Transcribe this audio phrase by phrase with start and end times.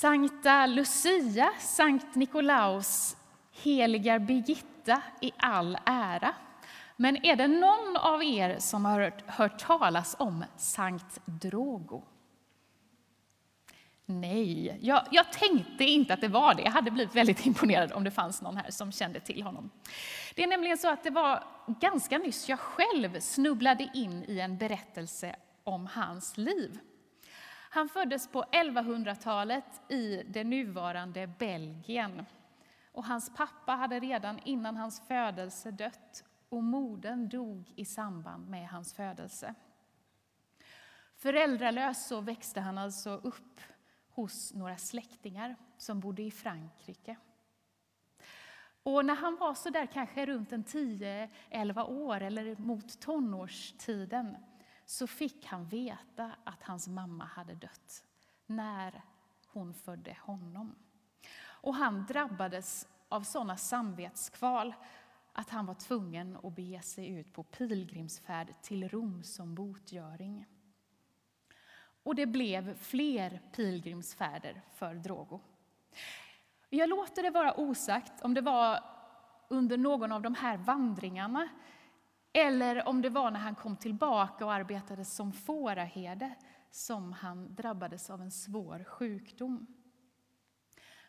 [0.00, 3.16] Sankta Lucia, Sankt Nikolaus
[3.52, 6.34] heliga Birgitta i all ära.
[6.96, 12.02] Men är det någon av er som har hört, hört talas om Sankt Drogo?
[14.06, 16.62] Nej, jag, jag, tänkte inte att det var det.
[16.62, 19.70] Jag hade blivit väldigt imponerad om det fanns någon här som kände till honom.
[20.34, 24.58] Det är nämligen så att det var ganska nyss jag själv snubblade in i en
[24.58, 26.78] berättelse om hans liv.
[27.72, 32.26] Han föddes på 1100-talet i det nuvarande Belgien.
[32.92, 38.68] Och hans pappa hade redan innan hans födelse dött och modern dog i samband med
[38.68, 39.54] hans födelse.
[41.16, 43.60] Föräldralös så växte han alltså upp
[44.10, 47.16] hos några släktingar som bodde i Frankrike.
[48.82, 54.36] Och när han var så där kanske runt 10-11 år eller mot tonårstiden
[54.90, 58.04] så fick han veta att hans mamma hade dött
[58.46, 59.02] när
[59.46, 60.74] hon födde honom.
[61.42, 64.74] Och han drabbades av sådana samvetskval
[65.32, 70.46] att han var tvungen att bege sig ut på pilgrimsfärd till Rom som botgöring.
[72.02, 75.40] Och det blev fler pilgrimsfärder för Drogo.
[76.68, 78.84] Jag låter det vara osagt om det var
[79.48, 81.48] under någon av de här vandringarna
[82.32, 86.34] eller om det var när han kom tillbaka och arbetade som fåraherde
[86.70, 89.66] som han drabbades av en svår sjukdom.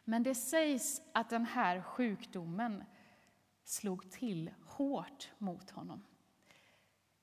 [0.03, 2.83] Men det sägs att den här sjukdomen
[3.63, 6.03] slog till hårt mot honom.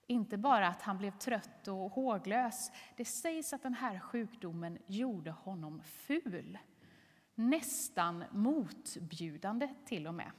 [0.06, 2.70] Inte bara att han blev trött och håglös.
[2.96, 6.58] Det sägs att den här sjukdomen gjorde honom ful.
[7.34, 10.30] Nästan motbjudande till och med.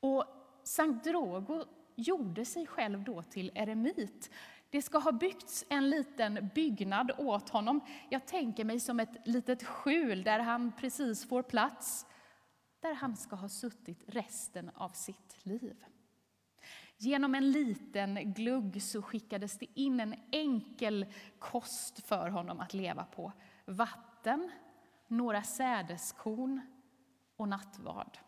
[0.00, 0.24] Och
[0.62, 4.30] Sankt Drogo gjorde sig själv då till eremit.
[4.70, 7.80] Det ska ha byggts en liten byggnad åt honom.
[8.08, 12.06] Jag tänker mig som ett litet skjul där han precis får plats,
[12.80, 15.84] där han ska ha suttit resten av sitt liv.
[16.96, 21.06] Genom en liten glugg så skickades det in en enkel
[21.38, 23.32] kost för honom att leva på.
[23.64, 24.50] Vatten,
[25.08, 26.60] några sädeskorn
[27.36, 28.18] och nattvard.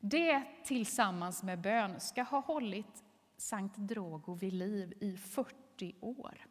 [0.00, 3.04] Det tillsammans med bön ska ha hållit
[3.36, 6.46] Sankt Drogo vid liv i 40 år.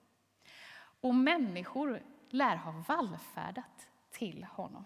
[1.02, 4.86] Och människor lär ha vallfärdat till honom.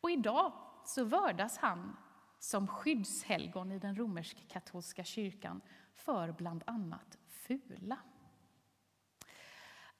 [0.00, 0.52] Och idag
[0.84, 1.96] så vördas han
[2.38, 5.60] som skyddshelgon i den romersk-katolska kyrkan
[5.94, 7.98] för bland annat fula.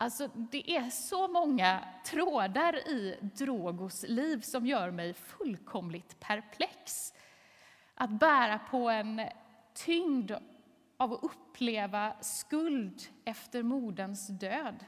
[0.02, 7.14] Alltså, det är så många trådar i Drogos liv som gör mig fullkomligt perplex.
[7.94, 9.20] Att bära på en
[9.74, 10.32] tyngd
[10.96, 14.84] av att uppleva skuld efter moderns död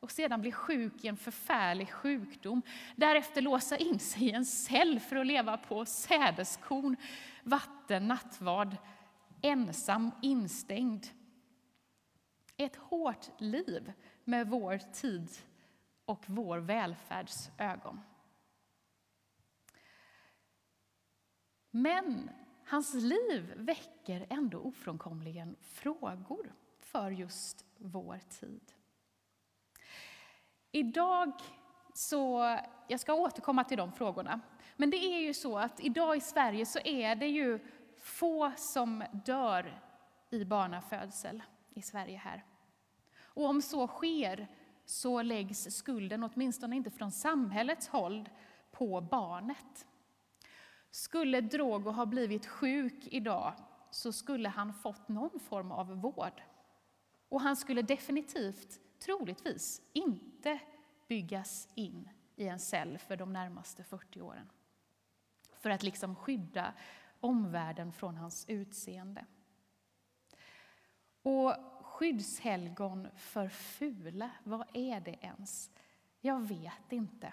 [0.00, 2.62] och sedan bli sjuk i en förfärlig sjukdom.
[2.96, 6.96] Därefter låsa in sig i en cell för att leva på sädeskorn,
[7.42, 8.76] vatten, nattvard,
[9.42, 11.06] ensam, instängd.
[12.56, 13.92] Ett hårt liv
[14.24, 15.30] med vår tid
[16.04, 18.00] och vår välfärds ögon.
[21.70, 22.30] Men
[22.64, 28.72] hans liv väcker ändå ofrånkomligen frågor för just vår tid.
[30.72, 31.32] Idag
[31.94, 32.58] så,
[32.88, 34.40] jag ska återkomma till de frågorna,
[34.76, 37.58] men det är ju så att idag i Sverige så är det ju
[37.96, 39.80] få som dör
[40.30, 42.44] i barnafödsel i Sverige här.
[43.40, 44.48] Och om så sker
[44.84, 48.28] så läggs skulden, åtminstone inte från samhällets håll,
[48.70, 49.86] på barnet.
[50.90, 53.54] Skulle Drogo ha blivit sjuk idag
[53.90, 56.42] så skulle han fått någon form av vård.
[57.28, 60.58] Och han skulle definitivt, troligtvis, inte
[61.08, 64.50] byggas in i en cell för de närmaste 40 åren.
[65.56, 66.72] För att liksom skydda
[67.20, 69.24] omvärlden från hans utseende.
[71.22, 71.54] Och
[72.00, 75.70] skyddshelgon för fula, vad är det ens?
[76.20, 77.32] Jag vet inte.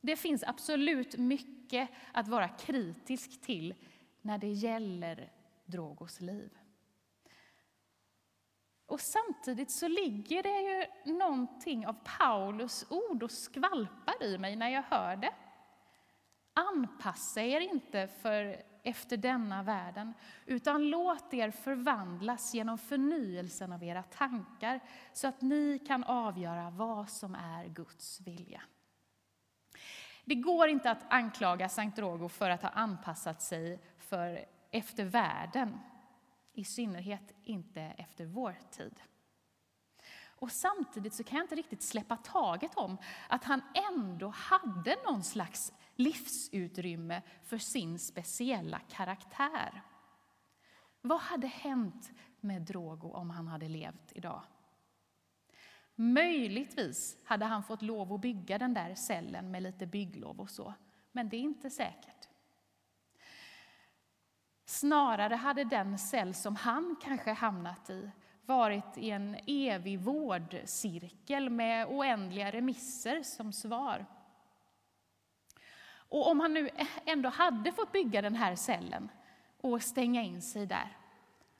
[0.00, 3.74] Det finns absolut mycket att vara kritisk till
[4.20, 5.32] när det gäller
[5.64, 6.58] Drogos liv.
[8.86, 14.68] Och samtidigt så ligger det ju någonting av Paulus ord och skvalpar i mig när
[14.68, 15.34] jag hör det.
[16.54, 20.14] Anpassa er inte för efter denna världen,
[20.46, 24.80] utan låt er förvandlas genom förnyelsen av era tankar
[25.12, 28.62] så att ni kan avgöra vad som är Guds vilja.
[30.24, 35.78] Det går inte att anklaga Sankt Drogo för att ha anpassat sig för efter världen,
[36.52, 39.02] i synnerhet inte efter vår tid.
[40.42, 42.98] Och samtidigt så kan jag inte riktigt släppa taget om
[43.28, 43.62] att han
[43.92, 49.82] ändå hade någon slags livsutrymme för sin speciella karaktär.
[51.00, 52.10] Vad hade hänt
[52.40, 54.42] med Drogo om han hade levt idag?
[55.94, 60.74] Möjligtvis hade han fått lov att bygga den där cellen med lite bygglov och så,
[61.12, 62.28] men det är inte säkert.
[64.64, 68.10] Snarare hade den cell som han kanske hamnat i
[68.46, 74.06] varit i en evig vårdcirkel med oändliga remisser som svar.
[76.12, 76.70] Och om han nu
[77.04, 79.10] ändå hade fått bygga den här cellen
[79.60, 80.96] och stänga in sig där,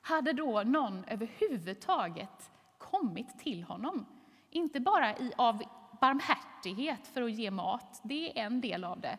[0.00, 4.06] hade då någon överhuvudtaget kommit till honom?
[4.50, 5.62] Inte bara i, av
[6.00, 9.18] barmhärtighet för att ge mat, det är en del av det,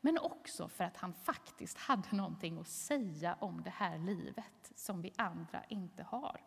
[0.00, 5.02] men också för att han faktiskt hade någonting att säga om det här livet som
[5.02, 6.40] vi andra inte har.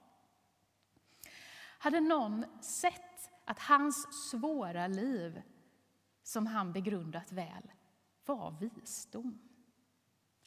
[1.77, 5.41] Hade någon sett att hans svåra liv,
[6.23, 7.71] som han begrundat väl,
[8.25, 9.39] var visdom?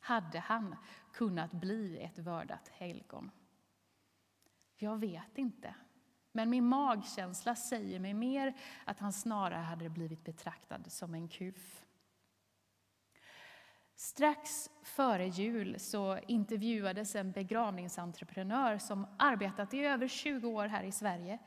[0.00, 0.76] Hade han
[1.12, 3.30] kunnat bli ett vördat helgon?
[4.76, 5.74] Jag vet inte.
[6.32, 11.84] Men min magkänsla säger mig mer att han snarare hade blivit betraktad som en kuf.
[13.94, 20.92] Strax före jul så intervjuades en begravningsentreprenör som arbetat i över 20 år här i
[20.92, 21.38] Sverige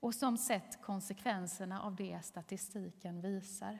[0.00, 3.78] och som sett konsekvenserna av det statistiken visar.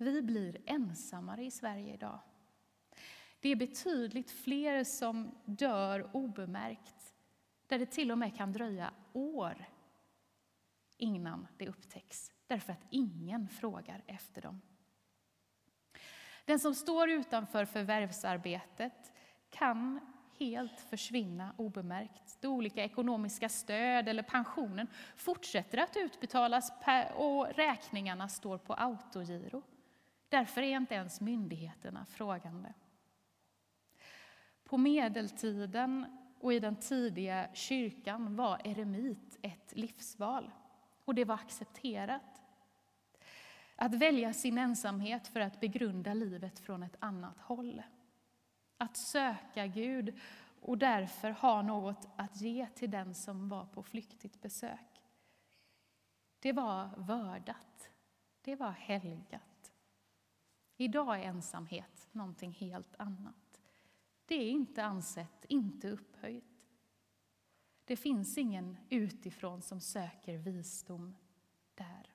[0.00, 2.18] Vi blir ensammare i Sverige idag.
[3.40, 7.14] Det är betydligt fler som dör obemärkt,
[7.66, 9.64] där det till och med kan dröja år
[10.96, 14.60] innan det upptäcks, därför att ingen frågar efter dem.
[16.44, 19.12] Den som står utanför förvärvsarbetet
[19.50, 20.00] kan
[20.38, 22.38] helt försvinna obemärkt.
[22.40, 24.86] Då olika ekonomiska stöd eller pensionen
[25.16, 26.72] fortsätter att utbetalas
[27.16, 29.62] och räkningarna står på autogiro.
[30.28, 32.72] Därför är inte ens myndigheterna frågande.
[34.64, 40.50] På medeltiden och i den tidiga kyrkan var eremit ett livsval
[41.04, 42.42] och det var accepterat.
[43.76, 47.82] Att välja sin ensamhet för att begrunda livet från ett annat håll.
[48.76, 50.18] Att söka Gud
[50.60, 55.02] och därför ha något att ge till den som var på flyktigt besök.
[56.40, 57.90] Det var vördat,
[58.42, 59.47] det var helgat.
[60.80, 63.60] Idag är ensamhet någonting helt annat.
[64.26, 66.44] Det är inte ansett, inte upphöjt.
[67.84, 71.16] Det finns ingen utifrån som söker visdom
[71.74, 72.12] där.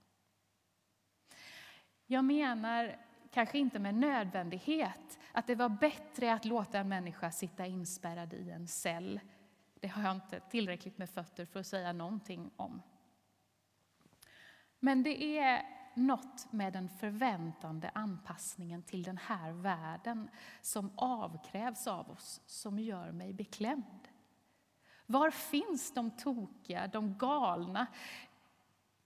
[2.06, 3.00] Jag menar
[3.32, 8.50] kanske inte med nödvändighet att det var bättre att låta en människa sitta inspärrad i
[8.50, 9.20] en cell.
[9.80, 12.82] Det har jag inte tillräckligt med fötter för att säga någonting om.
[14.80, 20.30] Men det är något med den förväntande anpassningen till den här världen
[20.62, 24.08] som avkrävs av oss som gör mig beklämd.
[25.06, 27.88] Var finns de tokiga, de galna,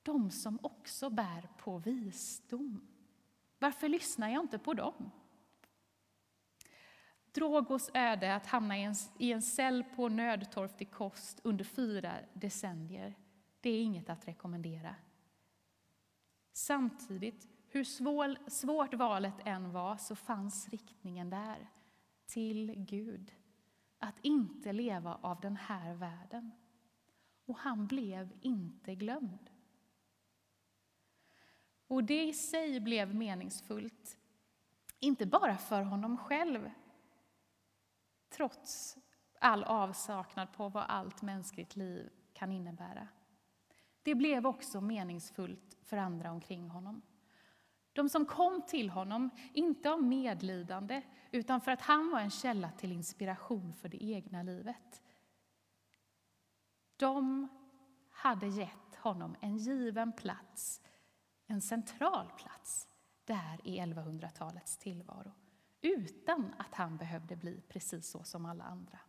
[0.03, 2.87] de som också bär på visdom?
[3.59, 5.11] Varför lyssnar jag inte på dem?
[7.31, 13.15] Drogos öde att hamna i en, i en cell på nödtorftig kost under fyra decennier,
[13.61, 14.95] det är inget att rekommendera.
[16.57, 21.69] Samtidigt, hur svår, svårt valet än var, så fanns riktningen där,
[22.25, 23.33] till Gud.
[23.99, 26.51] Att inte leva av den här världen.
[27.45, 29.49] Och han blev inte glömd.
[31.87, 34.17] Och det i sig blev meningsfullt,
[34.99, 36.71] inte bara för honom själv,
[38.29, 38.97] trots
[39.41, 43.07] all avsaknad på vad allt mänskligt liv kan innebära.
[44.07, 47.01] Det blev också meningsfullt för andra omkring honom.
[47.93, 52.71] De som kom till honom, inte av medlidande, utan för att han var en källa
[52.71, 55.03] till inspiration för det egna livet.
[56.95, 57.47] De
[58.09, 60.81] hade gett honom en given plats
[61.47, 62.87] en central plats
[63.25, 65.31] där i 1100-talets tillvaro
[65.81, 68.99] utan att han behövde bli precis så som alla andra.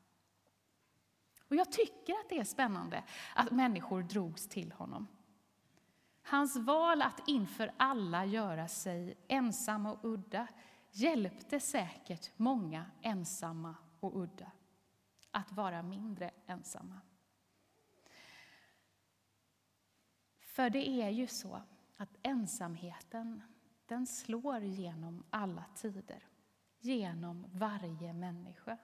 [1.48, 5.06] Och Jag tycker att det är spännande att människor drogs till honom.
[6.22, 10.46] Hans val att inför alla göra sig ensam och udda
[10.90, 14.52] hjälpte säkert många ensamma och udda
[15.30, 17.00] att vara mindre ensamma.
[20.40, 21.62] För det är ju så
[21.96, 23.42] att ensamheten,
[23.86, 26.26] den slår genom alla tider,
[26.78, 28.78] genom varje människa.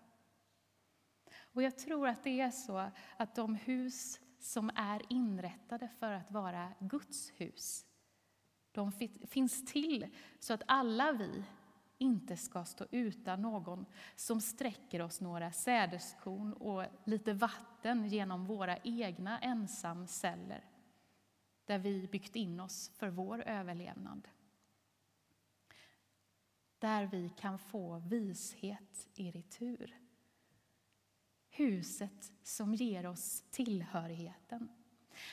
[1.55, 6.31] Och jag tror att det är så att de hus som är inrättade för att
[6.31, 7.87] vara Guds hus.
[8.73, 8.93] De
[9.29, 10.07] finns till
[10.39, 11.45] så att alla vi
[11.99, 18.79] inte ska stå utan någon som sträcker oss några sädeskorn och lite vatten genom våra
[18.79, 20.65] egna ensamceller
[21.65, 24.29] där vi byggt in oss för vår överlevnad.
[26.79, 30.04] Där vi kan få vishet i retur.
[31.57, 34.69] Huset som ger oss tillhörigheten.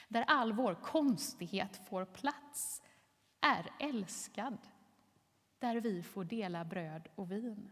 [0.07, 2.81] Där all vår konstighet får plats,
[3.41, 4.57] är älskad.
[5.59, 7.71] Där vi får dela bröd och vin.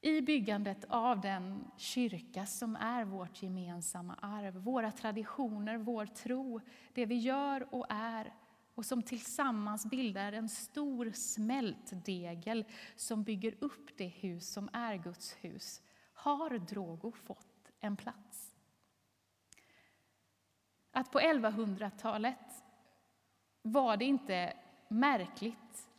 [0.00, 6.60] I byggandet av den kyrka som är vårt gemensamma arv, våra traditioner, vår tro,
[6.92, 8.34] det vi gör och är
[8.74, 12.64] och som tillsammans bildar en stor smältdegel
[12.96, 15.82] som bygger upp det hus som är Guds hus,
[16.18, 18.54] har Drogo fått en plats.
[20.90, 22.64] Att på 1100-talet
[23.62, 24.56] var det inte
[24.88, 25.90] märkligt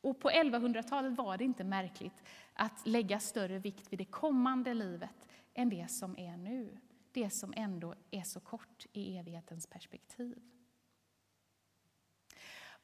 [0.00, 5.28] och på 1100-talet var det inte märkligt att lägga större vikt vid det kommande livet
[5.54, 6.78] än det som är nu.
[7.12, 10.42] Det som ändå är så kort i evighetens perspektiv.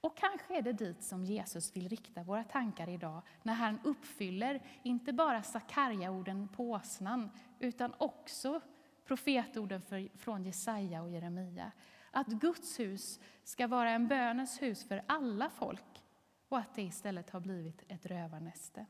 [0.04, 4.62] Och kanske är det dit som Jesus vill rikta våra tankar idag när han uppfyller
[4.82, 8.60] inte bara Sakarja-orden på åsnan utan också
[9.04, 9.82] profetorden
[10.16, 11.72] från Jesaja och Jeremia.
[12.10, 16.04] Att Guds hus ska vara en bönens hus för alla folk
[16.48, 18.86] och att det istället har blivit ett rövarnäste.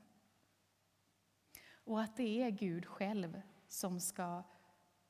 [1.72, 4.42] Och att det är Gud själv som ska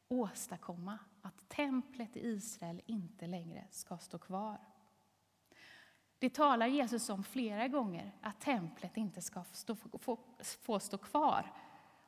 [0.08, 4.73] åstadkomma att templet i Israel inte längre ska stå kvar.
[6.18, 10.18] Det talar Jesus om flera gånger, att templet inte ska stå, få,
[10.60, 11.52] få stå kvar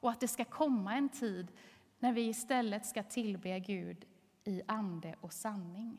[0.01, 1.53] och att det ska komma en tid
[1.99, 4.05] när vi istället ska tillbe Gud
[4.45, 5.99] i ande och sanning.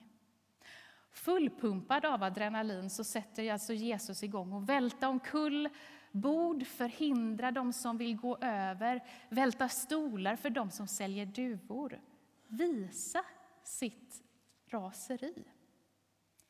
[1.12, 5.70] Fullpumpad av adrenalin så sätter alltså Jesus igång och välta omkull
[6.12, 12.02] bord, förhindra de som vill gå över, välta stolar för de som säljer duvor.
[12.48, 13.24] Visa
[13.64, 14.24] sitt
[14.70, 15.46] raseri.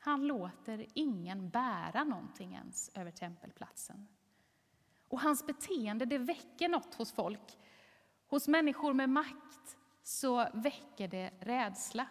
[0.08, 4.08] Han låter ingen bära någonting ens över tempelplatsen.
[5.08, 7.58] Och hans beteende det väcker något hos folk.
[8.26, 12.06] Hos människor med makt så väcker det rädsla.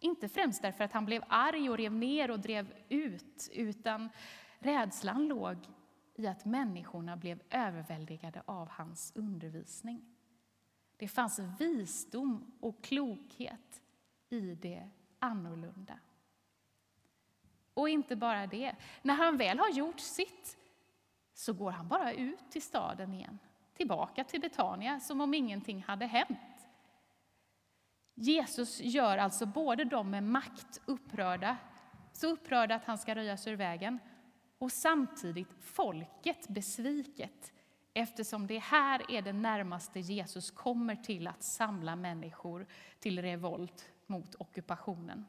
[0.00, 4.08] Inte främst därför att han blev arg och rev ner och drev ut, utan
[4.58, 5.56] rädslan låg
[6.14, 10.16] i att människorna blev överväldigade av hans undervisning.
[10.96, 13.82] Det fanns visdom och klokhet
[14.28, 15.98] i det annorlunda.
[17.76, 20.56] Och inte bara det, när han väl har gjort sitt
[21.34, 23.38] så går han bara ut till staden igen,
[23.74, 26.68] tillbaka till Betania som om ingenting hade hänt.
[28.14, 31.56] Jesus gör alltså både de med makt upprörda,
[32.12, 33.98] så upprörda att han ska röjas ur vägen,
[34.58, 37.52] och samtidigt folket besviket
[37.94, 42.66] eftersom det här är det närmaste Jesus kommer till att samla människor
[43.00, 45.26] till revolt mot ockupationen.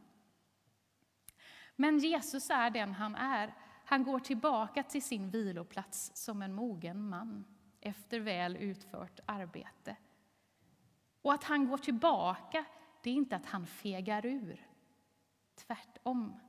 [1.80, 3.54] Men Jesus är den han är.
[3.86, 7.46] Han går tillbaka till sin viloplats som en mogen man
[7.82, 9.96] efter väl utfört arbete.
[11.22, 12.66] Och att han går tillbaka,
[13.04, 14.68] det är inte att han fegar ur.
[15.56, 16.40] Tvärtom.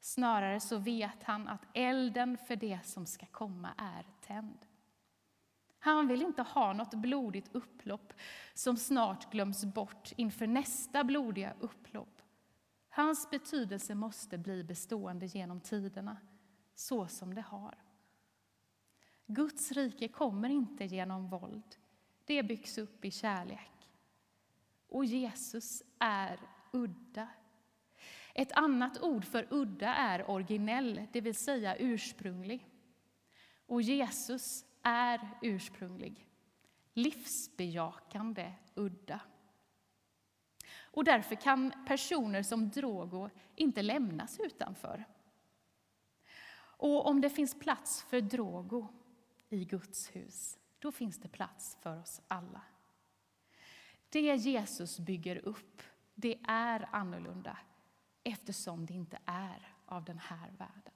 [0.00, 4.66] Snarare så vet han att elden för det som ska komma är tänd.
[5.78, 8.12] Han vill inte ha något blodigt upplopp
[8.54, 12.19] som snart glöms bort inför nästa blodiga upplopp.
[12.92, 16.16] Hans betydelse måste bli bestående genom tiderna,
[16.74, 17.74] så som det har.
[19.26, 21.76] Guds rike kommer inte genom våld.
[22.24, 23.88] Det byggs upp i kärlek.
[24.88, 26.40] Och Jesus är
[26.72, 27.28] udda.
[28.34, 32.66] Ett annat ord för udda är originell, det vill säga ursprunglig.
[33.66, 36.28] Och Jesus är ursprunglig,
[36.94, 39.20] livsbejakande udda.
[40.90, 45.04] Och därför kan personer som Drogo inte lämnas utanför.
[46.80, 48.88] Och om det finns plats för Drogo
[49.48, 52.62] i Guds hus, då finns det plats för oss alla.
[54.08, 55.82] Det Jesus bygger upp,
[56.14, 57.58] det är annorlunda
[58.24, 60.92] eftersom det inte är av den här världen.